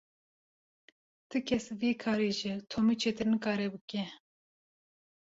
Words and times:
Ti 1.29 1.37
kes 1.47 1.65
vî 1.79 1.91
karî 2.03 2.31
ji 2.39 2.53
Tomî 2.69 2.95
çêtir 3.01 3.27
nikare 3.33 3.67
bike. 3.73 4.03